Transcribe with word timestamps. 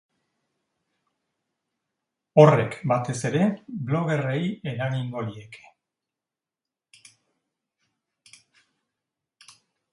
Horrek, 2.43 2.77
batez 2.93 3.17
ere, 3.29 3.43
bloggerrei 3.91 4.41
eragingo 4.73 5.25
lieke. 5.27 5.69